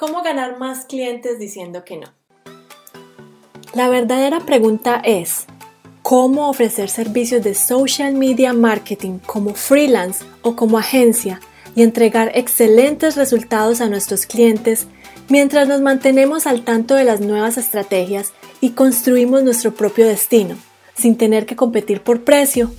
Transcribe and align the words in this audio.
¿Cómo 0.00 0.22
ganar 0.22 0.58
más 0.58 0.86
clientes 0.86 1.38
diciendo 1.38 1.84
que 1.84 1.98
no? 1.98 2.06
La 3.74 3.90
verdadera 3.90 4.40
pregunta 4.40 4.98
es, 5.04 5.44
¿cómo 6.00 6.48
ofrecer 6.48 6.88
servicios 6.88 7.44
de 7.44 7.54
social 7.54 8.14
media 8.14 8.54
marketing 8.54 9.18
como 9.18 9.52
freelance 9.52 10.24
o 10.40 10.56
como 10.56 10.78
agencia 10.78 11.38
y 11.76 11.82
entregar 11.82 12.32
excelentes 12.34 13.16
resultados 13.16 13.82
a 13.82 13.90
nuestros 13.90 14.24
clientes 14.24 14.86
mientras 15.28 15.68
nos 15.68 15.82
mantenemos 15.82 16.46
al 16.46 16.64
tanto 16.64 16.94
de 16.94 17.04
las 17.04 17.20
nuevas 17.20 17.58
estrategias 17.58 18.32
y 18.62 18.70
construimos 18.70 19.42
nuestro 19.42 19.74
propio 19.74 20.08
destino, 20.08 20.56
sin 20.94 21.18
tener 21.18 21.44
que 21.44 21.56
competir 21.56 22.00
por 22.00 22.24
precio 22.24 22.70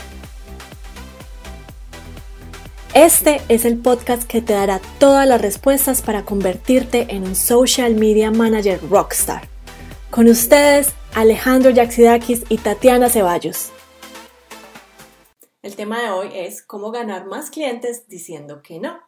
este 2.94 3.42
es 3.48 3.64
el 3.64 3.78
podcast 3.78 4.24
que 4.24 4.42
te 4.42 4.54
dará 4.54 4.82
todas 5.00 5.26
las 5.26 5.42
respuestas 5.42 6.02
para 6.02 6.26
convertirte 6.26 7.08
en 7.10 7.24
un 7.24 7.36
social 7.36 7.96
media 7.96 8.32
manager 8.32 8.82
rockstar. 8.90 9.48
Con 10.10 10.28
ustedes, 10.28 10.94
Alejandro 11.14 11.70
Yaxidakis 11.70 12.44
y 12.50 12.58
Tatiana 12.58 13.08
Ceballos. 13.08 13.72
El 15.62 15.76
tema 15.76 16.02
de 16.02 16.10
hoy 16.10 16.30
es 16.34 16.62
cómo 16.62 16.92
ganar 16.92 17.28
más 17.28 17.50
clientes 17.50 18.08
diciendo 18.10 18.62
que 18.62 18.80
no. 18.80 19.00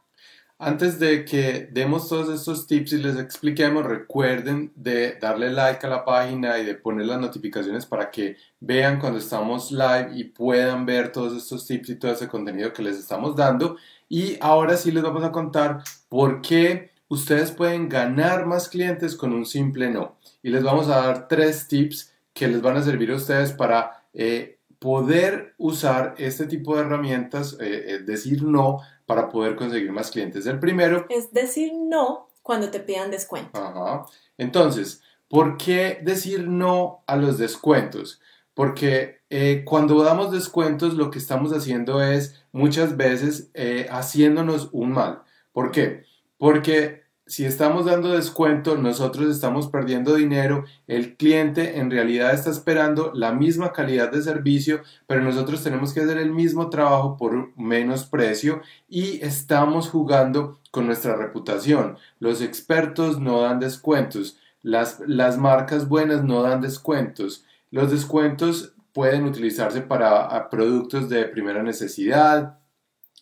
Antes 0.60 0.98
de 0.98 1.26
que 1.26 1.68
demos 1.72 2.08
todos 2.08 2.30
estos 2.30 2.68
tips 2.68 2.94
y 2.94 2.98
les 2.98 3.18
expliquemos, 3.18 3.86
recuerden 3.86 4.72
de 4.76 5.18
darle 5.20 5.52
like 5.52 5.86
a 5.86 5.90
la 5.90 6.06
página 6.06 6.58
y 6.60 6.66
de 6.66 6.76
poner 6.76 7.08
las 7.08 7.20
notificaciones 7.20 7.86
para 7.86 8.10
que 8.10 8.38
vean 8.60 9.00
cuando 9.00 9.20
estamos 9.20 9.72
live 9.72 10.12
y 10.14 10.26
puedan 10.26 10.86
ver 10.86 11.12
todos 11.12 11.36
estos 11.36 11.68
tips 11.68 11.90
y 11.90 11.96
todo 11.96 12.14
ese 12.14 12.28
contenido 12.28 12.72
que 12.72 12.84
les 12.84 12.98
estamos 12.98 13.36
dando. 13.36 13.78
Y 14.08 14.38
ahora 14.40 14.78
sí 14.78 14.92
les 14.92 15.04
vamos 15.04 15.24
a 15.24 15.32
contar 15.32 15.84
por 16.08 16.42
qué 16.42 16.92
ustedes 17.10 17.52
pueden 17.52 17.90
ganar 17.90 18.46
más 18.46 18.70
clientes 18.70 19.16
con 19.16 19.34
un 19.34 19.46
simple 19.46 19.90
no. 19.90 20.18
Y 20.42 20.50
les 20.50 20.64
vamos 20.64 20.88
a 20.88 20.98
dar 20.98 21.28
tres 21.28 21.68
tips 21.68 22.14
que 22.34 22.48
les 22.48 22.62
van 22.62 22.78
a 22.78 22.84
servir 22.84 23.12
a 23.12 23.16
ustedes 23.16 23.52
para 23.52 24.06
eh, 24.14 24.60
poder 24.84 25.54
usar 25.58 26.14
este 26.18 26.46
tipo 26.46 26.76
de 26.76 26.82
herramientas, 26.82 27.56
eh, 27.62 27.86
es 27.88 28.06
decir 28.06 28.44
no, 28.44 28.82
para 29.06 29.30
poder 29.30 29.56
conseguir 29.56 29.94
más 29.94 30.12
clientes. 30.12 30.46
El 30.46 30.60
primero 30.60 31.06
es 31.08 31.32
decir 31.32 31.72
no 31.74 32.28
cuando 32.42 32.70
te 32.70 32.82
pidan 32.82 33.10
descuento. 33.10 33.58
Ajá. 33.58 34.06
Entonces, 34.38 35.02
¿por 35.30 35.56
qué 35.56 36.02
decir 36.04 36.50
no 36.50 37.02
a 37.08 37.16
los 37.16 37.38
descuentos? 37.38 38.20
Porque 38.54 39.22
eh, 39.30 39.64
cuando 39.64 40.04
damos 40.04 40.34
descuentos 40.34 40.96
lo 40.96 41.12
que 41.12 41.20
estamos 41.20 41.54
haciendo 41.54 42.04
es 42.04 42.44
muchas 42.52 42.98
veces 42.98 43.52
eh, 43.54 43.88
haciéndonos 43.90 44.68
un 44.74 44.92
mal. 44.92 45.22
¿Por 45.54 45.72
qué? 45.72 46.04
Porque 46.38 47.03
si 47.26 47.46
estamos 47.46 47.86
dando 47.86 48.10
descuento, 48.10 48.78
nosotros 48.78 49.34
estamos 49.34 49.68
perdiendo 49.68 50.16
dinero, 50.16 50.66
el 50.88 51.16
cliente 51.16 51.80
en 51.80 51.90
realidad 51.90 52.34
está 52.34 52.50
esperando 52.50 53.12
la 53.14 53.32
misma 53.32 53.72
calidad 53.72 54.12
de 54.12 54.22
servicio, 54.22 54.82
pero 55.08 55.22
nosotros 55.22 55.64
tenemos 55.64 55.94
que 55.94 56.02
hacer 56.02 56.18
el 56.18 56.32
mismo 56.32 56.70
trabajo 56.70 57.16
por 57.16 57.58
menos 57.58 58.06
precio 58.06 58.62
y 58.90 59.24
estamos 59.24 59.90
jugando 59.90 60.60
con 60.72 60.86
nuestra 60.86 61.16
reputación. 61.16 61.98
Los 62.20 62.42
expertos 62.42 63.20
no 63.20 63.42
dan 63.42 63.60
descuentos, 63.60 64.38
las, 64.62 65.02
las 65.08 65.38
marcas 65.38 65.88
buenas 65.88 66.24
no 66.24 66.42
dan 66.44 66.60
descuentos. 66.60 67.46
Los 67.72 67.92
descuentos 67.92 68.76
pueden 68.92 69.24
utilizarse 69.24 69.82
para 69.82 70.50
productos 70.50 71.10
de 71.10 71.26
primera 71.26 71.64
necesidad, 71.64 72.60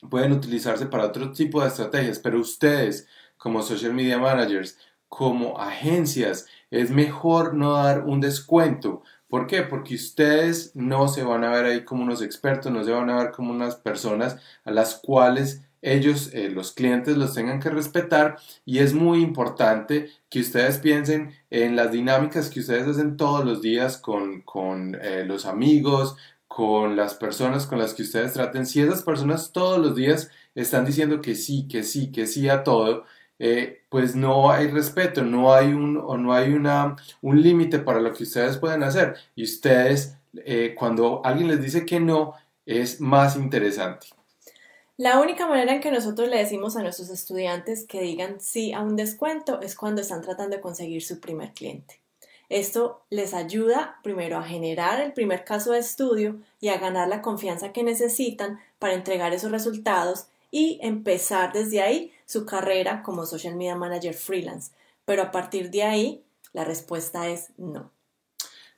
pueden 0.10 0.32
utilizarse 0.32 0.88
para 0.88 1.06
otro 1.06 1.32
tipo 1.32 1.62
de 1.62 1.68
estrategias, 1.68 2.20
pero 2.20 2.40
ustedes 2.40 3.08
como 3.42 3.64
social 3.64 3.95
media 3.95 4.20
managers, 4.20 4.78
como 5.08 5.59
agencias, 5.59 6.45
es 6.70 6.92
mejor 6.92 7.56
no 7.56 7.73
dar 7.73 8.06
un 8.06 8.22
descuento. 8.22 9.02
¿Por 9.28 9.47
qué? 9.47 9.64
Porque 9.64 9.95
ustedes 9.95 10.75
no 10.75 11.07
se 11.07 11.24
van 11.24 11.44
a 11.44 11.50
ver 11.50 11.66
ahí 11.66 11.84
como 11.84 12.03
unos 12.03 12.22
expertos, 12.22 12.72
no 12.72 12.84
se 12.84 12.91
van 12.91 13.09
a 13.09 13.18
ver 13.18 13.31
como 13.31 13.51
unas 13.51 13.75
personas 13.78 14.38
a 14.63 14.69
las 14.69 14.94
cuales 14.94 15.63
ellos, 15.81 16.30
eh, 16.34 16.51
los 16.51 16.72
clientes, 16.74 17.18
los 17.18 17.34
tengan 17.34 17.59
que 17.59 17.72
respetar 17.72 18.38
y 18.63 18.78
es 18.78 18.94
muy 18.94 19.24
importante 19.24 20.12
que 20.30 20.41
ustedes 20.41 20.78
piensen 20.78 21.34
en 21.50 21.75
las 21.75 21.91
dinámicas 21.91 22.47
que 22.51 22.59
ustedes 22.59 22.88
hacen 22.88 23.18
todos 23.18 23.44
los 23.44 23.63
días 23.63 23.97
con, 23.97 24.44
eh, 25.01 25.24
los 25.25 25.47
amigos, 25.47 26.16
con 26.47 26.96
las 26.96 27.16
personas 27.16 27.66
con 27.66 27.80
las 27.80 27.96
que 27.96 28.03
ustedes 28.03 28.34
traten. 28.34 28.68
Si 28.68 28.81
esas 28.81 29.01
personas 29.01 29.51
todos 29.51 29.80
los 29.80 29.96
días 29.96 30.30
están 30.53 30.85
diciendo 30.85 31.22
que 31.22 31.34
sí, 31.34 31.68
que 31.68 31.81
sí, 31.84 32.12
que 32.12 32.28
sí 32.28 32.47
a 32.50 32.63
todo, 32.63 33.06
eh, 33.44 33.81
pues 33.90 34.16
no 34.16 34.52
hay 34.52 34.68
respeto, 34.68 35.24
no 35.24 35.52
hay 35.52 35.74
un, 35.74 35.97
o 35.97 36.16
no 36.16 36.31
hay 36.31 36.53
una, 36.53 36.96
un 37.24 37.41
límite 37.41 37.79
para 37.79 38.00
lo 38.00 38.13
que 38.13 38.22
ustedes 38.22 38.57
pueden 38.59 38.84
hacer. 38.84 39.16
Y 39.35 39.46
ustedes, 39.46 40.16
eh, 40.46 40.75
cuando 40.78 41.22
alguien 41.25 41.47
les 41.47 41.59
dice 41.59 41.84
que 41.84 42.00
no, 42.00 42.35
es 42.68 43.01
más 43.01 43.35
interesante. 43.35 44.09
La 44.96 45.19
única 45.19 45.47
manera 45.47 45.74
en 45.74 45.81
que 45.81 45.90
nosotros 45.90 46.30
le 46.30 46.38
decimos 46.38 46.78
a 46.78 46.84
nuestros 46.84 47.09
estudiantes 47.09 47.88
que 47.88 48.00
digan 48.01 48.40
sí 48.40 48.74
a 48.74 48.81
un 48.81 48.96
descuento 48.96 49.59
es 49.62 49.75
cuando 49.75 50.01
están 50.01 50.22
tratando 50.22 50.57
de 50.57 50.62
conseguir 50.62 51.01
su 51.01 51.19
primer 51.19 51.51
cliente. 51.53 52.00
Esto 52.47 53.01
les 53.09 53.34
ayuda 53.34 53.97
primero 54.03 54.38
a 54.38 54.44
generar 54.44 55.01
el 55.01 55.13
primer 55.13 55.46
caso 55.46 55.72
de 55.72 55.80
estudio 55.80 56.35
y 56.59 56.68
a 56.68 56.78
ganar 56.78 57.07
la 57.07 57.24
confianza 57.24 57.74
que 57.74 57.81
necesitan 57.81 58.59
para 58.78 58.94
entregar 58.94 59.34
esos 59.34 59.50
resultados 59.50 60.28
y 60.51 60.78
empezar 60.84 61.53
desde 61.53 61.81
ahí 61.81 62.12
su 62.31 62.46
carrera 62.46 63.03
como 63.03 63.25
social 63.25 63.56
media 63.56 63.75
manager 63.75 64.14
freelance. 64.14 64.72
Pero 65.03 65.24
a 65.24 65.31
partir 65.31 65.69
de 65.69 65.84
ahí, 65.84 66.24
la 66.53 66.64
respuesta 66.64 67.28
es 67.28 67.50
no. 67.58 67.92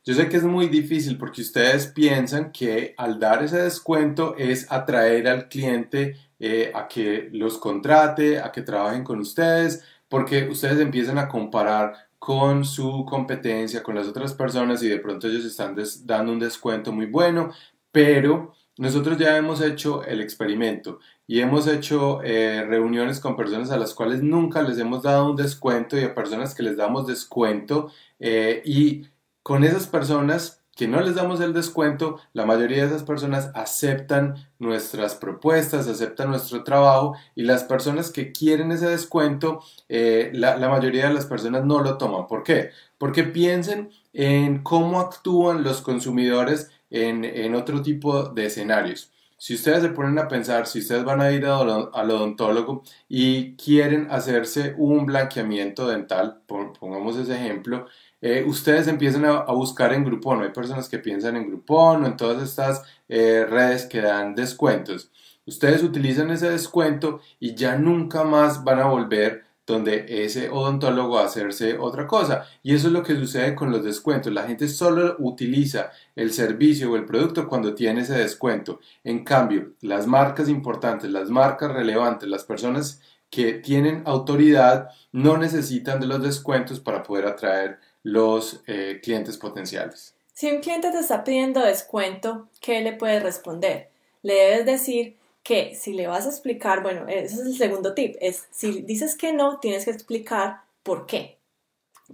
Yo 0.04 0.16
sé 0.16 0.28
que 0.28 0.38
es 0.38 0.44
muy 0.44 0.68
difícil 0.68 1.18
porque 1.18 1.42
ustedes 1.42 1.88
piensan 1.88 2.52
que 2.52 2.96
al 2.98 3.20
dar 3.20 3.44
ese 3.44 3.62
descuento 3.62 4.36
es 4.38 4.70
atraer 4.72 5.28
al 5.28 5.48
cliente 5.50 6.18
eh, 6.40 6.72
a 6.74 6.88
que 6.88 7.30
los 7.32 7.58
contrate, 7.60 8.40
a 8.40 8.52
que 8.52 8.64
trabajen 8.64 9.04
con 9.04 9.20
ustedes, 9.20 9.84
porque 10.10 10.50
ustedes 10.50 10.80
empiezan 10.80 11.20
a 11.20 11.30
comparar 11.30 11.94
con 12.18 12.66
su 12.66 13.06
competencia, 13.06 13.84
con 13.84 13.96
las 13.96 14.08
otras 14.08 14.34
personas 14.34 14.82
y 14.82 14.90
de 14.90 15.00
pronto 15.00 15.28
ellos 15.28 15.46
están 15.46 15.76
dando 16.06 16.32
un 16.32 16.40
descuento 16.40 16.92
muy 16.92 17.06
bueno, 17.06 17.52
pero 17.92 18.56
nosotros 18.78 19.18
ya 19.18 19.38
hemos 19.38 19.62
hecho 19.62 20.04
el 20.04 20.22
experimento 20.22 21.00
y 21.28 21.40
hemos 21.42 21.68
hecho 21.68 22.22
eh, 22.24 22.64
reuniones 22.68 23.20
con 23.20 23.36
personas 23.36 23.72
a 23.72 23.78
las 23.78 23.94
cuales 23.94 24.24
nunca 24.24 24.62
les 24.64 24.80
hemos 24.80 25.04
dado 25.04 25.30
un 25.30 25.36
descuento 25.36 25.98
y 25.98 26.04
a 26.04 26.16
personas 26.16 26.56
que 26.56 26.64
les 26.64 26.78
damos 26.78 27.08
descuento 27.08 27.92
eh, 28.20 28.62
y 28.66 29.08
con 29.44 29.64
esas 29.64 29.88
personas 29.88 30.64
que 30.76 30.88
no 30.88 31.02
les 31.02 31.16
damos 31.16 31.40
el 31.40 31.54
descuento, 31.54 32.20
la 32.34 32.46
mayoría 32.46 32.82
de 32.82 32.88
esas 32.88 33.04
personas 33.04 33.52
aceptan 33.54 34.36
nuestras 34.58 35.14
propuestas, 35.16 35.88
aceptan 35.88 36.30
nuestro 36.32 36.64
trabajo 36.64 37.16
y 37.36 37.44
las 37.44 37.64
personas 37.64 38.10
que 38.10 38.32
quieren 38.32 38.72
ese 38.72 38.88
descuento, 38.88 39.62
eh, 39.88 40.32
la, 40.34 40.58
mayoría 40.70 41.10
de 41.10 41.14
las 41.14 41.28
personas 41.28 41.64
no 41.64 41.80
lo 41.80 41.98
toman. 41.98 42.26
¿Por 42.26 42.42
qué? 42.42 42.72
Porque 42.98 43.24
piensen 43.24 43.92
en 44.14 44.64
cómo 44.64 45.00
actúan 45.00 45.64
los 45.64 45.82
consumidores 45.82 46.72
en, 46.94 47.56
otro 47.56 47.82
tipo 47.82 48.24
de 48.30 48.46
escenarios. 48.46 49.12
Si 49.38 49.56
ustedes 49.56 49.82
se 49.82 49.90
ponen 49.90 50.18
a 50.20 50.28
pensar, 50.28 50.68
si 50.68 50.80
ustedes 50.80 51.04
van 51.04 51.20
a 51.20 51.32
ir 51.32 51.46
al 51.46 52.12
odontólogo 52.12 52.84
y 53.10 53.56
quieren 53.58 54.08
hacerse 54.10 54.74
un 54.78 55.06
blanqueamiento 55.06 55.88
dental, 55.88 56.42
pongamos 56.48 57.18
ese 57.18 57.36
ejemplo, 57.36 57.88
eh, 58.22 58.46
ustedes 58.48 58.88
empiezan 58.88 59.26
a, 59.26 59.44
buscar 59.52 59.92
en 59.94 60.06
Groupon. 60.06 60.44
Hay 60.44 60.52
personas 60.52 60.88
que 60.88 61.00
piensan 61.00 61.36
en 61.36 61.48
Groupon 61.48 62.04
o 62.04 62.08
en 62.08 62.16
todas 62.16 62.42
estas 62.42 62.84
eh, 63.10 63.46
redes 63.50 63.86
que 63.86 64.00
dan 64.00 64.34
descuentos. 64.36 65.12
Ustedes 65.46 65.84
utilizan 65.84 66.32
ese 66.32 66.50
descuento 66.50 67.20
y 67.40 67.54
ya 67.54 67.76
nunca 67.76 68.24
más 68.24 68.64
van 68.64 68.80
a 68.80 68.86
volver 68.86 69.44
donde 69.66 70.26
ese 70.26 70.50
odontólogo 70.50 71.18
a 71.18 71.26
hacerse 71.26 71.78
otra 71.78 72.06
cosa. 72.06 72.46
Y 72.64 72.76
eso 72.76 72.88
es 72.88 72.94
lo 72.94 73.04
que 73.04 73.16
sucede 73.16 73.56
con 73.56 73.72
los 73.72 73.84
descuentos. 73.84 74.34
La 74.34 74.44
gente 74.44 74.68
solo 74.68 75.16
utiliza 75.20 75.92
el 76.16 76.34
servicio 76.34 76.92
o 76.92 76.96
el 76.96 77.06
producto 77.06 77.48
cuando 77.48 77.74
tiene 77.74 78.02
ese 78.02 78.16
descuento. 78.16 78.80
En 79.04 79.24
cambio, 79.24 79.72
las 79.82 80.06
marcas 80.06 80.50
importantes, 80.50 81.10
las 81.10 81.30
marcas 81.30 81.72
relevantes, 81.72 82.28
las 82.28 82.44
personas 82.44 83.02
que 83.30 83.54
tienen 83.54 84.04
autoridad 84.06 84.90
no 85.12 85.38
necesitan 85.38 86.00
de 86.00 86.08
los 86.08 86.22
descuentos 86.22 86.80
para 86.80 87.02
poder 87.02 87.26
atraer 87.26 87.80
los 88.04 88.62
eh, 88.68 89.00
clientes 89.02 89.38
potenciales. 89.38 90.16
Si 90.34 90.52
un 90.52 90.62
cliente 90.62 90.92
te 90.92 91.00
está 91.00 91.24
pidiendo 91.24 91.62
descuento, 91.62 92.50
¿qué 92.60 92.82
le 92.82 92.94
puedes 92.94 93.24
responder? 93.24 93.90
Le 94.24 94.34
debes 94.34 94.66
decir 94.66 95.18
que 95.44 95.76
si 95.76 95.94
le 95.94 96.08
vas 96.08 96.26
a 96.26 96.30
explicar, 96.30 96.82
bueno, 96.82 97.08
ese 97.08 97.36
es 97.36 97.42
el 97.42 97.58
segundo 97.58 97.94
tip, 97.94 98.16
es 98.22 98.48
si 98.52 98.82
dices 98.82 99.16
que 99.16 99.34
no, 99.34 99.60
tienes 99.60 99.86
que 99.86 99.92
explicar 99.92 100.62
por 100.84 101.06
qué. 101.06 101.38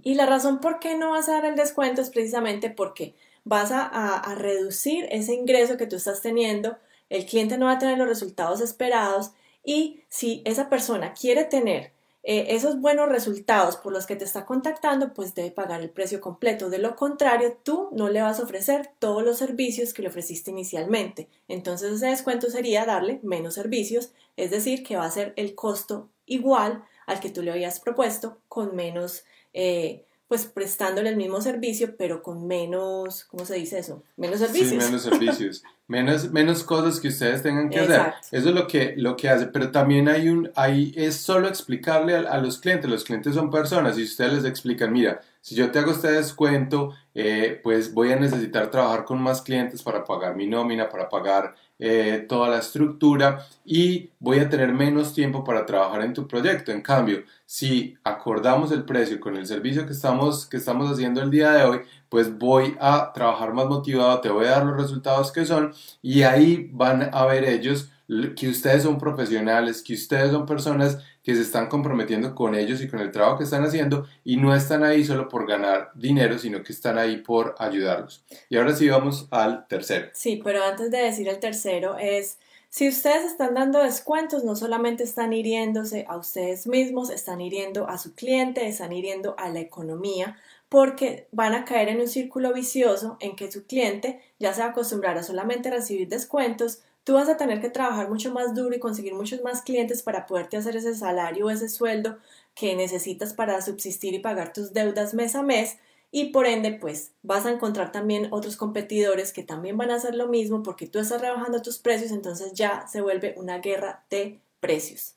Y 0.02 0.14
la 0.14 0.26
razón 0.26 0.60
por 0.60 0.80
qué 0.80 0.96
no 0.96 1.10
vas 1.10 1.28
a 1.28 1.34
dar 1.34 1.44
el 1.44 1.56
descuento 1.56 2.00
es 2.00 2.10
precisamente 2.10 2.70
porque 2.70 3.14
vas 3.44 3.70
a, 3.72 4.34
reducir 4.36 5.06
ese 5.10 5.34
ingreso 5.34 5.76
que 5.76 5.86
tú 5.86 5.96
estás 5.96 6.20
teniendo, 6.20 6.76
el 7.08 7.26
cliente 7.26 7.58
no 7.58 7.66
va 7.66 7.72
a 7.72 7.78
tener 7.78 7.98
los 7.98 8.08
resultados 8.08 8.60
esperados 8.60 9.32
y 9.64 10.02
si 10.08 10.42
esa 10.44 10.68
persona 10.68 11.14
quiere 11.14 11.44
tener 11.44 11.92
eh, 12.22 12.48
esos 12.50 12.80
buenos 12.80 13.08
resultados 13.08 13.76
por 13.76 13.92
los 13.92 14.06
que 14.06 14.16
te 14.16 14.24
está 14.24 14.44
contactando, 14.44 15.14
pues 15.14 15.34
debe 15.34 15.50
pagar 15.50 15.80
el 15.80 15.90
precio 15.90 16.20
completo. 16.20 16.68
De 16.68 16.78
lo 16.78 16.94
contrario, 16.96 17.58
tú 17.62 17.88
no 17.92 18.08
le 18.10 18.20
vas 18.20 18.40
a 18.40 18.42
ofrecer 18.42 18.90
todos 18.98 19.22
los 19.22 19.38
servicios 19.38 19.94
que 19.94 20.02
le 20.02 20.08
ofreciste 20.08 20.50
inicialmente. 20.50 21.28
Entonces 21.48 21.92
ese 21.92 22.06
descuento 22.06 22.50
sería 22.50 22.84
darle 22.84 23.20
menos 23.22 23.54
servicios, 23.54 24.12
es 24.36 24.50
decir, 24.50 24.82
que 24.82 24.96
va 24.96 25.06
a 25.06 25.10
ser 25.10 25.32
el 25.36 25.54
costo 25.54 26.08
igual 26.26 26.84
al 27.06 27.20
que 27.20 27.30
tú 27.30 27.42
le 27.42 27.52
habías 27.52 27.80
propuesto 27.80 28.38
con 28.48 28.76
menos... 28.76 29.24
Eh, 29.52 30.04
pues 30.30 30.46
prestándole 30.46 31.10
el 31.10 31.16
mismo 31.16 31.40
servicio, 31.40 31.96
pero 31.98 32.22
con 32.22 32.46
menos, 32.46 33.24
¿cómo 33.24 33.44
se 33.44 33.56
dice 33.56 33.80
eso? 33.80 34.04
Menos 34.16 34.38
servicios. 34.38 34.84
Sí, 34.84 34.88
menos 34.88 35.02
servicios. 35.18 35.64
menos, 35.88 36.30
menos 36.30 36.62
cosas 36.62 37.00
que 37.00 37.08
ustedes 37.08 37.42
tengan 37.42 37.68
que 37.68 37.80
hacer. 37.80 38.14
Eso 38.30 38.50
es 38.50 38.54
lo 38.54 38.68
que, 38.68 38.94
lo 38.96 39.16
que 39.16 39.28
hace. 39.28 39.48
Pero 39.48 39.72
también 39.72 40.08
hay 40.08 40.28
un, 40.28 40.48
hay, 40.54 40.92
es 40.94 41.16
solo 41.16 41.48
explicarle 41.48 42.14
a, 42.14 42.38
los 42.38 42.60
clientes. 42.60 42.88
Los 42.88 43.02
clientes 43.02 43.34
son 43.34 43.50
personas 43.50 43.98
y 43.98 44.04
ustedes 44.04 44.34
les 44.34 44.44
explican, 44.44 44.92
mira, 44.92 45.20
si 45.40 45.56
yo 45.56 45.72
te 45.72 45.80
hago 45.80 45.90
este 45.90 46.12
descuento, 46.12 46.94
eh, 47.12 47.58
pues 47.64 47.92
voy 47.92 48.12
a 48.12 48.16
necesitar 48.16 48.70
trabajar 48.70 49.04
con 49.04 49.20
más 49.20 49.42
clientes 49.42 49.82
para 49.82 50.04
pagar 50.04 50.36
mi 50.36 50.46
nómina, 50.46 50.88
para 50.88 51.08
pagar 51.08 51.56
eh, 51.82 52.26
toda 52.28 52.50
la 52.50 52.58
estructura 52.58 53.46
y 53.64 54.10
voy 54.18 54.38
a 54.38 54.48
tener 54.50 54.72
menos 54.72 55.14
tiempo 55.14 55.42
para 55.42 55.64
trabajar 55.64 56.02
en 56.02 56.12
tu 56.12 56.28
proyecto. 56.28 56.72
En 56.72 56.82
cambio, 56.82 57.24
si 57.46 57.96
acordamos 58.04 58.70
el 58.70 58.84
precio 58.84 59.18
con 59.18 59.36
el 59.36 59.46
servicio 59.46 59.86
que 59.86 59.92
estamos, 59.92 60.46
que 60.46 60.58
estamos 60.58 60.92
haciendo 60.92 61.22
el 61.22 61.30
día 61.30 61.52
de 61.52 61.64
hoy, 61.64 61.80
pues 62.10 62.38
voy 62.38 62.76
a 62.80 63.12
trabajar 63.14 63.54
más 63.54 63.66
motivado, 63.66 64.20
te 64.20 64.28
voy 64.28 64.44
a 64.46 64.50
dar 64.50 64.66
los 64.66 64.76
resultados 64.76 65.32
que 65.32 65.46
son 65.46 65.72
y 66.02 66.22
ahí 66.22 66.68
van 66.72 67.08
a 67.12 67.24
ver 67.24 67.44
ellos 67.44 67.90
que 68.36 68.48
ustedes 68.48 68.82
son 68.82 68.98
profesionales, 68.98 69.82
que 69.82 69.94
ustedes 69.94 70.32
son 70.32 70.44
personas 70.44 70.98
que 71.22 71.34
se 71.34 71.42
están 71.42 71.68
comprometiendo 71.68 72.34
con 72.34 72.54
ellos 72.54 72.80
y 72.80 72.88
con 72.88 72.98
el 72.98 73.12
trabajo 73.12 73.38
que 73.38 73.44
están 73.44 73.64
haciendo 73.64 74.06
y 74.24 74.36
no 74.36 74.54
están 74.54 74.82
ahí 74.82 75.04
solo 75.04 75.28
por 75.28 75.46
ganar 75.46 75.90
dinero, 75.94 76.38
sino 76.38 76.62
que 76.62 76.72
están 76.72 76.98
ahí 76.98 77.18
por 77.18 77.54
ayudarlos. 77.58 78.24
Y 78.48 78.56
ahora 78.56 78.74
sí 78.74 78.88
vamos 78.88 79.28
al 79.30 79.66
tercero. 79.68 80.08
Sí, 80.12 80.40
pero 80.42 80.64
antes 80.64 80.90
de 80.90 80.98
decir 80.98 81.28
el 81.28 81.38
tercero 81.38 81.98
es, 81.98 82.38
si 82.68 82.88
ustedes 82.88 83.24
están 83.24 83.54
dando 83.54 83.80
descuentos, 83.80 84.44
no 84.44 84.56
solamente 84.56 85.04
están 85.04 85.32
hiriéndose 85.32 86.06
a 86.08 86.16
ustedes 86.16 86.66
mismos, 86.66 87.10
están 87.10 87.40
hiriendo 87.40 87.88
a 87.88 87.98
su 87.98 88.14
cliente, 88.14 88.66
están 88.66 88.92
hiriendo 88.92 89.34
a 89.38 89.50
la 89.50 89.60
economía, 89.60 90.36
porque 90.68 91.26
van 91.32 91.52
a 91.52 91.64
caer 91.64 91.88
en 91.88 92.00
un 92.00 92.08
círculo 92.08 92.52
vicioso 92.54 93.16
en 93.20 93.34
que 93.34 93.50
su 93.50 93.66
cliente 93.66 94.20
ya 94.38 94.54
se 94.54 94.62
va 94.62 94.68
a 94.68 95.18
a 95.18 95.22
solamente 95.24 95.68
recibir 95.68 96.08
descuentos, 96.08 96.80
tú 97.10 97.14
vas 97.14 97.28
a 97.28 97.36
tener 97.36 97.60
que 97.60 97.70
trabajar 97.70 98.08
mucho 98.08 98.32
más 98.32 98.54
duro 98.54 98.72
y 98.72 98.78
conseguir 98.78 99.14
muchos 99.14 99.42
más 99.42 99.62
clientes 99.62 100.00
para 100.00 100.26
poderte 100.26 100.56
hacer 100.56 100.76
ese 100.76 100.94
salario 100.94 101.46
o 101.46 101.50
ese 101.50 101.68
sueldo 101.68 102.18
que 102.54 102.76
necesitas 102.76 103.34
para 103.34 103.60
subsistir 103.62 104.14
y 104.14 104.20
pagar 104.20 104.52
tus 104.52 104.72
deudas 104.72 105.12
mes 105.12 105.34
a 105.34 105.42
mes 105.42 105.78
y 106.12 106.26
por 106.26 106.46
ende 106.46 106.70
pues 106.70 107.10
vas 107.24 107.46
a 107.46 107.50
encontrar 107.50 107.90
también 107.90 108.28
otros 108.30 108.56
competidores 108.56 109.32
que 109.32 109.42
también 109.42 109.76
van 109.76 109.90
a 109.90 109.96
hacer 109.96 110.14
lo 110.14 110.28
mismo 110.28 110.62
porque 110.62 110.86
tú 110.86 111.00
estás 111.00 111.20
rebajando 111.20 111.62
tus 111.62 111.78
precios 111.78 112.12
entonces 112.12 112.52
ya 112.52 112.86
se 112.86 113.00
vuelve 113.00 113.34
una 113.36 113.58
guerra 113.58 114.04
de 114.08 114.38
precios. 114.60 115.16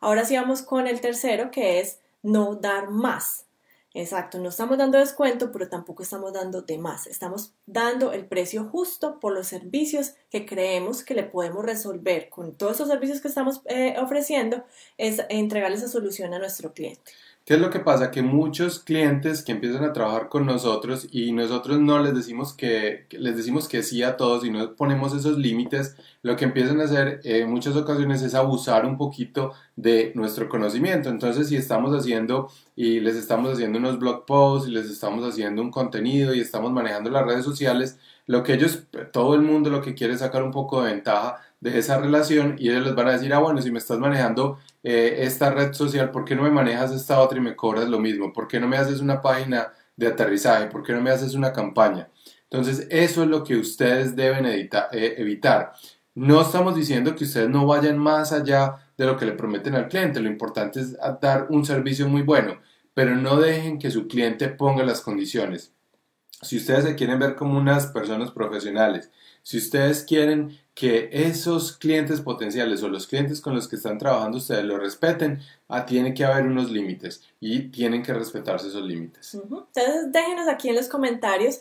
Ahora 0.00 0.24
sí 0.24 0.36
vamos 0.36 0.62
con 0.62 0.86
el 0.86 1.02
tercero 1.02 1.50
que 1.50 1.78
es 1.78 1.98
no 2.22 2.54
dar 2.54 2.88
más. 2.88 3.44
Exacto, 3.96 4.40
no 4.40 4.48
estamos 4.48 4.76
dando 4.76 4.98
descuento, 4.98 5.52
pero 5.52 5.68
tampoco 5.68 6.02
estamos 6.02 6.32
dando 6.32 6.62
de 6.62 6.78
más. 6.78 7.06
Estamos 7.06 7.54
dando 7.64 8.12
el 8.12 8.26
precio 8.26 8.64
justo 8.64 9.20
por 9.20 9.32
los 9.32 9.46
servicios 9.46 10.14
que 10.30 10.44
creemos 10.44 11.04
que 11.04 11.14
le 11.14 11.22
podemos 11.22 11.64
resolver 11.64 12.28
con 12.28 12.56
todos 12.56 12.74
esos 12.74 12.88
servicios 12.88 13.20
que 13.20 13.28
estamos 13.28 13.62
eh, 13.66 13.94
ofreciendo, 14.00 14.64
es 14.98 15.22
entregarle 15.28 15.76
esa 15.76 15.86
solución 15.86 16.34
a 16.34 16.40
nuestro 16.40 16.74
cliente. 16.74 17.12
¿Qué 17.44 17.54
es 17.54 17.60
lo 17.60 17.68
que 17.68 17.78
pasa? 17.78 18.10
Que 18.10 18.22
muchos 18.22 18.78
clientes 18.78 19.42
que 19.44 19.52
empiezan 19.52 19.84
a 19.84 19.92
trabajar 19.92 20.30
con 20.30 20.46
nosotros 20.46 21.06
y 21.12 21.30
nosotros 21.32 21.78
no 21.78 21.98
les 21.98 22.14
decimos 22.14 22.54
que, 22.54 23.06
les 23.10 23.36
decimos 23.36 23.68
que 23.68 23.82
sí 23.82 24.02
a 24.02 24.16
todos 24.16 24.46
y 24.46 24.50
no 24.50 24.74
ponemos 24.76 25.14
esos 25.14 25.36
límites, 25.36 25.94
lo 26.22 26.36
que 26.36 26.46
empiezan 26.46 26.80
a 26.80 26.84
hacer 26.84 27.20
en 27.22 27.50
muchas 27.50 27.76
ocasiones 27.76 28.22
es 28.22 28.34
abusar 28.34 28.86
un 28.86 28.96
poquito 28.96 29.52
de 29.76 30.12
nuestro 30.14 30.48
conocimiento. 30.48 31.10
Entonces, 31.10 31.48
si 31.48 31.56
estamos 31.56 31.94
haciendo 31.94 32.48
y 32.76 33.00
les 33.00 33.14
estamos 33.14 33.52
haciendo 33.52 33.78
unos 33.78 33.98
blog 33.98 34.24
posts 34.24 34.66
y 34.68 34.72
les 34.72 34.86
estamos 34.90 35.22
haciendo 35.22 35.60
un 35.60 35.70
contenido 35.70 36.34
y 36.34 36.40
estamos 36.40 36.72
manejando 36.72 37.10
las 37.10 37.26
redes 37.26 37.44
sociales, 37.44 37.98
lo 38.26 38.42
que 38.42 38.54
ellos, 38.54 38.84
todo 39.12 39.34
el 39.34 39.42
mundo 39.42 39.70
lo 39.70 39.82
que 39.82 39.94
quiere 39.94 40.14
es 40.14 40.20
sacar 40.20 40.42
un 40.42 40.50
poco 40.50 40.82
de 40.82 40.92
ventaja 40.92 41.40
de 41.60 41.78
esa 41.78 41.98
relación 41.98 42.56
y 42.58 42.70
ellos 42.70 42.84
les 42.84 42.94
van 42.94 43.08
a 43.08 43.12
decir, 43.12 43.32
ah, 43.32 43.38
bueno, 43.38 43.60
si 43.62 43.70
me 43.70 43.78
estás 43.78 43.98
manejando 43.98 44.58
eh, 44.82 45.16
esta 45.20 45.50
red 45.50 45.72
social, 45.72 46.10
¿por 46.10 46.24
qué 46.24 46.34
no 46.34 46.42
me 46.42 46.50
manejas 46.50 46.92
esta 46.92 47.20
otra 47.20 47.38
y 47.38 47.40
me 47.40 47.56
cobras 47.56 47.88
lo 47.88 47.98
mismo? 47.98 48.32
¿Por 48.32 48.48
qué 48.48 48.60
no 48.60 48.68
me 48.68 48.76
haces 48.76 49.00
una 49.00 49.20
página 49.20 49.72
de 49.96 50.08
aterrizaje? 50.08 50.66
¿Por 50.66 50.82
qué 50.82 50.92
no 50.92 51.00
me 51.00 51.10
haces 51.10 51.34
una 51.34 51.52
campaña? 51.52 52.08
Entonces, 52.50 52.86
eso 52.90 53.22
es 53.22 53.28
lo 53.28 53.42
que 53.42 53.56
ustedes 53.56 54.14
deben 54.14 54.46
eh, 54.46 54.68
evitar. 54.92 55.72
No 56.14 56.40
estamos 56.42 56.76
diciendo 56.76 57.14
que 57.16 57.24
ustedes 57.24 57.48
no 57.48 57.66
vayan 57.66 57.98
más 57.98 58.32
allá 58.32 58.76
de 58.96 59.06
lo 59.06 59.16
que 59.16 59.26
le 59.26 59.32
prometen 59.32 59.74
al 59.74 59.88
cliente. 59.88 60.20
Lo 60.20 60.28
importante 60.28 60.80
es 60.80 60.96
dar 61.20 61.46
un 61.50 61.64
servicio 61.64 62.08
muy 62.08 62.22
bueno, 62.22 62.60
pero 62.94 63.16
no 63.16 63.36
dejen 63.38 63.78
que 63.78 63.90
su 63.90 64.06
cliente 64.06 64.48
ponga 64.48 64.84
las 64.84 65.00
condiciones. 65.00 65.72
Si 66.42 66.56
ustedes 66.56 66.84
se 66.84 66.94
quieren 66.94 67.18
ver 67.18 67.36
como 67.36 67.58
unas 67.58 67.86
personas 67.86 68.30
profesionales, 68.30 69.10
si 69.42 69.58
ustedes 69.58 70.04
quieren 70.04 70.58
que 70.74 71.08
esos 71.12 71.76
clientes 71.76 72.20
potenciales 72.20 72.82
o 72.82 72.88
los 72.88 73.06
clientes 73.06 73.40
con 73.40 73.54
los 73.54 73.68
que 73.68 73.76
están 73.76 73.98
trabajando 73.98 74.38
ustedes 74.38 74.64
lo 74.64 74.78
respeten, 74.78 75.40
ah, 75.68 75.86
tiene 75.86 76.14
que 76.14 76.24
haber 76.24 76.46
unos 76.46 76.70
límites 76.70 77.22
y 77.40 77.68
tienen 77.68 78.02
que 78.02 78.12
respetarse 78.12 78.68
esos 78.68 78.84
límites. 78.84 79.34
Entonces 79.34 80.12
déjenos 80.12 80.48
aquí 80.48 80.68
en 80.68 80.76
los 80.76 80.88
comentarios 80.88 81.60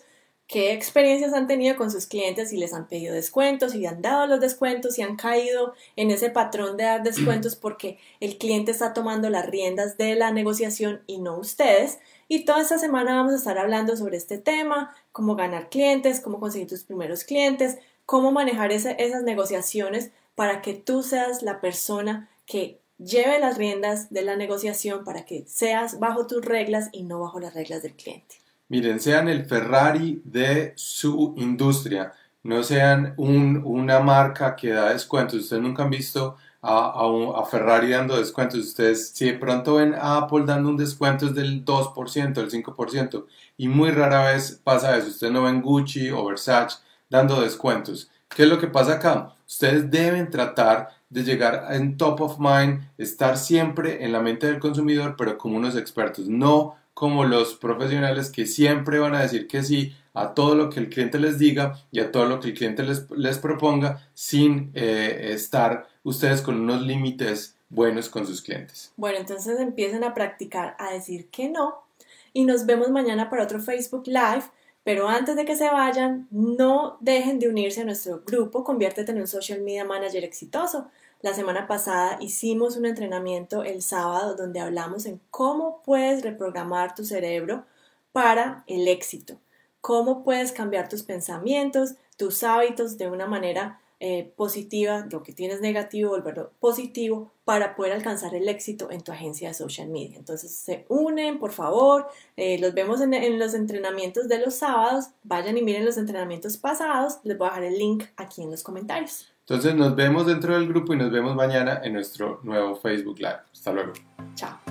qué 0.54 0.72
experiencias 0.72 1.34
han 1.34 1.48
tenido 1.48 1.76
con 1.76 1.90
sus 1.90 2.06
clientes, 2.06 2.52
si 2.52 2.58
les 2.58 2.76
han 2.76 2.88
pedido 2.88 3.16
descuentos, 3.16 3.72
si 3.72 3.88
han 3.88 4.04
dado 4.04 4.28
los 4.28 4.40
descuentos, 4.40 4.94
si 4.94 5.02
han 5.02 5.16
caído 5.16 5.74
en 5.96 6.12
ese 6.12 6.30
patrón 6.30 6.78
de 6.78 6.84
dar 6.84 7.02
descuentos 7.04 7.56
porque 7.56 7.98
el 8.20 8.38
cliente 8.38 8.70
está 8.70 8.94
tomando 8.94 9.32
las 9.32 9.48
riendas 9.48 9.98
de 9.98 10.14
la 10.14 10.30
negociación 10.30 11.02
y 11.08 11.18
no 11.18 11.40
ustedes. 11.40 11.98
Y 12.28 12.46
toda 12.46 12.62
esta 12.62 12.78
semana 12.78 13.16
vamos 13.16 13.34
a 13.34 13.38
estar 13.38 13.58
hablando 13.58 13.98
sobre 13.98 14.16
este 14.16 14.38
tema, 14.38 14.96
cómo 15.12 15.36
ganar 15.36 15.72
clientes, 15.72 16.20
cómo 16.20 16.40
conseguir 16.40 16.68
tus 16.68 16.84
primeros 16.84 17.24
clientes, 17.24 17.80
cómo 18.06 18.32
manejar 18.32 18.72
esas 18.72 19.24
negociaciones 19.24 20.12
para 20.36 20.62
que 20.62 20.76
tú 20.76 21.02
seas 21.02 21.42
la 21.42 21.62
persona 21.62 22.30
que 22.46 22.80
lleve 23.00 23.40
las 23.40 23.58
riendas 23.58 24.12
de 24.12 24.22
la 24.22 24.36
negociación 24.36 25.04
para 25.04 25.26
que 25.26 25.46
seas 25.48 25.98
bajo 25.98 26.28
tus 26.28 26.46
reglas 26.46 26.90
y 26.92 27.02
no 27.06 27.20
bajo 27.20 27.40
las 27.40 27.56
reglas 27.56 27.82
del 27.82 27.96
cliente. 27.96 28.44
Miren, 28.70 29.00
sean 29.00 29.28
el 29.30 29.46
Ferrari 29.46 30.22
de 30.26 30.74
su 30.76 31.34
industria, 31.38 32.14
no 32.44 32.64
sean 32.64 33.14
una 33.18 34.00
marca 34.00 34.56
que 34.56 34.70
da 34.70 34.92
descuentos. 34.92 35.42
Ustedes 35.42 35.62
nunca 35.62 35.84
han 35.84 35.90
visto 35.90 36.38
a, 36.62 37.46
Ferrari 37.50 37.92
dando 37.92 38.18
descuentos. 38.18 38.60
Ustedes, 38.60 39.10
si 39.10 39.26
de 39.26 39.38
pronto 39.38 39.76
ven 39.76 39.94
a 39.94 40.18
Apple 40.18 40.44
dando 40.46 40.70
un 40.70 40.78
descuento 40.78 41.28
es 41.28 41.36
del 41.36 41.64
2%, 41.66 42.34
del 42.34 42.50
5%, 42.50 43.26
y 43.58 43.68
muy 43.68 43.92
rara 43.92 44.32
vez 44.32 44.60
pasa 44.64 44.98
eso. 44.98 45.10
Ustedes 45.10 45.34
no 45.34 45.44
ven 45.44 45.62
Gucci 45.62 46.10
o 46.12 46.26
Versace 46.26 46.80
dando 47.10 47.42
descuentos. 47.42 48.10
¿Qué 48.30 48.44
es 48.44 48.50
lo 48.50 48.60
que 48.60 48.68
pasa 48.68 48.94
acá? 48.94 49.36
Ustedes 49.48 49.92
deben 49.92 50.30
tratar 50.30 50.90
de 51.10 51.24
llegar 51.24 51.68
en 51.70 51.98
top 51.98 52.22
of 52.22 52.40
mind, 52.40 52.90
estar 52.98 53.38
siempre 53.38 54.04
en 54.04 54.12
la 54.12 54.20
mente 54.20 54.48
del 54.48 54.60
consumidor, 54.60 55.16
pero 55.16 55.38
como 55.38 55.58
unos 55.58 55.76
expertos, 55.76 56.28
no 56.28 56.76
como 56.94 57.24
los 57.26 57.56
profesionales 57.56 58.30
que 58.30 58.46
siempre 58.46 59.00
van 59.00 59.16
a 59.16 59.22
decir 59.22 59.48
que 59.48 59.64
sí 59.64 59.96
a 60.14 60.34
todo 60.34 60.56
lo 60.56 60.70
que 60.70 60.80
el 60.80 60.90
cliente 60.90 61.20
les 61.20 61.40
diga 61.40 61.80
y 61.92 62.00
a 62.00 62.12
todo 62.12 62.26
lo 62.26 62.40
que 62.40 62.50
el 62.50 62.54
cliente 62.54 62.84
les, 62.84 63.10
les 63.12 63.40
proponga 63.40 64.08
sin 64.14 64.72
eh, 64.74 65.32
estar 65.34 65.88
ustedes 66.04 66.42
con 66.42 66.60
unos 66.60 66.82
límites 66.82 67.56
buenos 67.70 68.10
con 68.10 68.28
sus 68.28 68.42
clientes. 68.42 68.94
Bueno, 68.96 69.18
entonces 69.18 69.60
empiecen 69.60 70.04
a 70.04 70.14
practicar 70.14 70.76
a 70.78 70.92
decir 70.92 71.30
que 71.30 71.50
no 71.50 71.84
y 72.32 72.46
nos 72.46 72.66
vemos 72.66 72.92
mañana 72.92 73.30
para 73.30 73.44
otro 73.44 73.60
Facebook 73.60 74.04
Live 74.06 74.46
pero 74.84 75.08
antes 75.08 75.36
de 75.36 75.46
que 75.46 75.56
se 75.56 75.70
vayan, 75.70 76.28
no 76.30 76.98
dejen 77.00 77.40
de 77.40 77.48
unirse 77.48 77.82
a 77.82 77.86
nuestro 77.86 78.22
grupo, 78.26 78.64
conviértete 78.64 79.12
en 79.12 79.22
un 79.22 79.28
social 79.28 79.62
media 79.62 79.86
manager 79.86 80.24
exitoso. 80.24 80.90
La 81.24 81.34
semana 81.34 81.68
pasada 81.68 82.18
hicimos 82.20 82.76
un 82.76 82.86
entrenamiento 82.86 83.64
el 83.64 83.82
sábado 83.82 84.36
donde 84.36 84.60
hablamos 84.60 85.06
en 85.06 85.22
cómo 85.32 85.82
puedes 85.86 86.22
reprogramar 86.22 86.96
tu 86.96 87.06
cerebro 87.06 87.64
para 88.12 88.66
el 88.68 88.90
éxito, 88.90 89.40
cómo 89.80 90.26
puedes 90.26 90.52
cambiar 90.52 90.90
tus 90.90 91.04
pensamientos, 91.04 91.94
tus 92.18 92.44
hábitos 92.44 92.98
de 92.98 93.08
una 93.08 93.26
manera 93.26 93.80
eh, 94.02 94.34
positiva, 94.36 95.08
lo 95.10 95.24
que 95.24 95.32
tienes 95.32 95.62
negativo, 95.62 96.10
volverlo 96.10 96.52
positivo 96.60 97.32
para 97.46 97.78
poder 97.78 97.94
alcanzar 97.94 98.36
el 98.36 98.50
éxito 98.50 98.92
en 98.92 99.00
tu 99.00 99.14
agencia 99.14 99.48
de 99.48 99.54
social 99.54 99.88
media. 99.88 100.18
Entonces 100.18 100.54
se 100.54 100.86
unen, 100.90 101.40
por 101.40 101.54
favor, 101.54 102.06
eh, 102.36 102.60
los 102.60 102.74
vemos 102.74 103.00
en, 103.00 103.14
en, 103.14 103.40
los 103.40 103.54
entrenamientos 103.54 104.28
de 104.28 104.40
los 104.40 104.56
sábados, 104.56 105.12
vayan 105.24 105.58
y 105.58 105.62
miren 105.62 105.86
los 105.86 105.96
entrenamientos 105.96 106.58
pasados, 106.58 107.20
les 107.24 107.38
voy 107.38 107.48
a 107.48 107.52
dejar 107.52 107.64
el 107.64 107.78
link 107.78 108.04
aquí 108.18 108.44
en 108.44 108.52
los 108.52 108.62
comentarios. 108.62 109.33
Entonces 109.54 109.76
nos 109.76 109.96
vemos 109.96 110.26
dentro 110.26 110.56
del 110.56 110.68
grupo 110.68 110.96
y 110.96 110.98
nos 110.98 111.12
vemos 111.12 111.36
mañana 111.36 111.80
en 111.84 111.94
nuestro 111.94 112.40
nuevo 112.42 112.76
Facebook 112.76 113.20
Live. 113.20 113.42
Hasta 113.54 113.72
luego. 113.72 113.94
Chao. 114.34 114.63